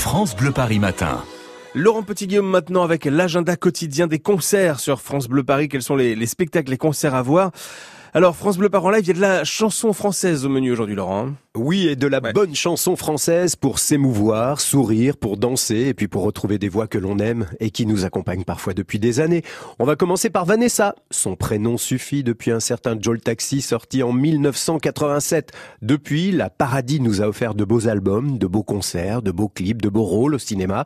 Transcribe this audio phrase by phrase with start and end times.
[0.00, 1.22] France Bleu Paris Matin.
[1.74, 5.68] Laurent Petit-Guillaume maintenant avec l'agenda quotidien des concerts sur France Bleu Paris.
[5.68, 7.50] Quels sont les, les spectacles, les concerts à voir?
[8.12, 10.72] Alors, France Bleu Paris en live, il y a de la chanson française au menu
[10.72, 11.30] aujourd'hui, Laurent.
[11.56, 12.32] Oui, et de la Ouais.
[12.32, 16.98] bonne chanson française pour s'émouvoir, sourire, pour danser, et puis pour retrouver des voix que
[16.98, 19.42] l'on aime et qui nous accompagnent parfois depuis des années.
[19.78, 20.94] On va commencer par Vanessa.
[21.10, 25.52] Son prénom suffit depuis un certain Joel Taxi sorti en 1987.
[25.82, 29.82] Depuis, la Paradis nous a offert de beaux albums, de beaux concerts, de beaux clips,
[29.82, 30.84] de beaux rôles au cinéma.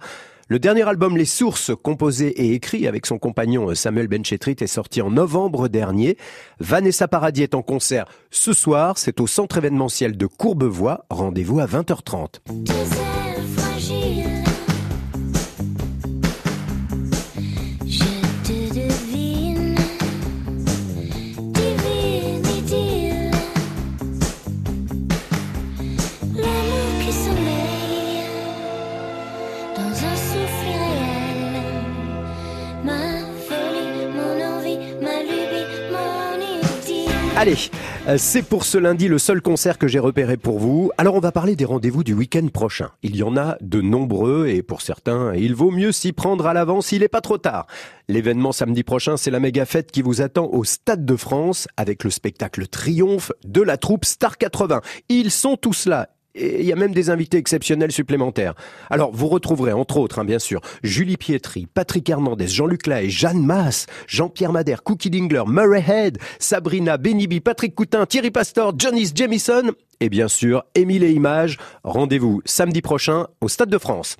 [0.48, 5.00] Le dernier album Les Sources, composé et écrit avec son compagnon Samuel Benchetrit, est sorti
[5.00, 6.18] en novembre dernier.
[6.60, 8.98] Vanessa Paradis est en concert ce soir.
[8.98, 11.06] C'est au centre événementiel de Courbevoie.
[11.08, 12.40] Rendez-vous à 20h30.
[37.44, 37.70] Allez,
[38.08, 40.90] euh, c'est pour ce lundi le seul concert que j'ai repéré pour vous.
[40.96, 42.92] Alors on va parler des rendez-vous du week-end prochain.
[43.02, 46.54] Il y en a de nombreux et pour certains, il vaut mieux s'y prendre à
[46.54, 47.66] l'avance, il n'est pas trop tard.
[48.08, 52.02] L'événement samedi prochain, c'est la méga fête qui vous attend au Stade de France avec
[52.02, 54.80] le spectacle Triomphe de la troupe Star 80.
[55.10, 56.13] Ils sont tous là.
[56.34, 58.54] Et il y a même des invités exceptionnels supplémentaires.
[58.90, 63.44] Alors, vous retrouverez, entre autres, hein, bien sûr, Julie Pietri, Patrick Hernandez, Jean-Luc Lahaye, Jeanne
[63.44, 69.72] Masse, Jean-Pierre Madère, Cookie Dingler, Murray Head, Sabrina, Benibi, Patrick Coutin, Thierry Pastor, Johnny Jamison
[70.00, 71.56] et bien sûr, Émile et Images.
[71.82, 74.16] Rendez-vous samedi prochain au Stade de France.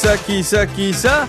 [0.00, 0.16] Ça,
[0.92, 1.28] ça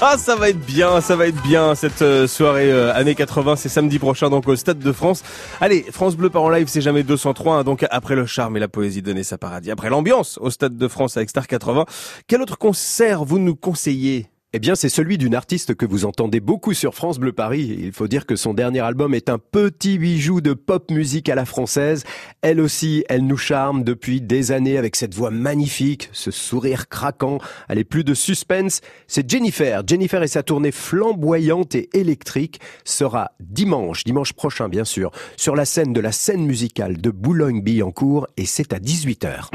[0.00, 3.56] Ah, ça va être bien, ça va être bien cette euh, soirée euh, années 80.
[3.56, 5.22] C'est samedi prochain donc au Stade de France.
[5.60, 7.56] Allez, France Bleu part en live, c'est jamais 203.
[7.56, 10.78] hein, donc après le charme et la poésie de Nessa Paradis, après l'ambiance au Stade
[10.78, 11.84] de France avec Star 80,
[12.26, 14.28] quel autre concert vous nous conseillez?
[14.56, 17.76] Eh bien, c'est celui d'une artiste que vous entendez beaucoup sur France Bleu Paris.
[17.78, 21.34] Il faut dire que son dernier album est un petit bijou de pop musique à
[21.34, 22.04] la française.
[22.40, 27.36] Elle aussi, elle nous charme depuis des années avec cette voix magnifique, ce sourire craquant.
[27.68, 28.80] Elle est plus de suspense.
[29.06, 29.82] C'est Jennifer.
[29.86, 35.66] Jennifer et sa tournée flamboyante et électrique sera dimanche, dimanche prochain bien sûr, sur la
[35.66, 39.50] scène de la scène musicale de Boulogne-Billancourt et c'est à 18h.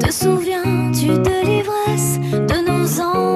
[0.00, 3.33] Te souviens-tu de l'ivresse de nos envolées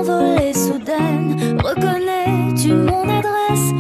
[2.99, 3.78] una dresse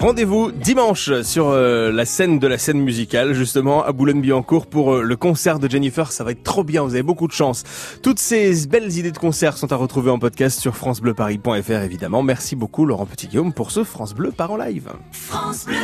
[0.00, 5.02] Rendez-vous dimanche sur euh, la scène de la scène musicale, justement à Boulogne-Billancourt pour euh,
[5.02, 6.10] le concert de Jennifer.
[6.10, 7.64] Ça va être trop bien, vous avez beaucoup de chance.
[8.02, 12.22] Toutes ces belles idées de concert sont à retrouver en podcast sur francebleuparis.fr évidemment.
[12.22, 14.88] Merci beaucoup Laurent Petit-Guillaume pour ce France Bleu par en live.
[15.12, 15.76] France Bleu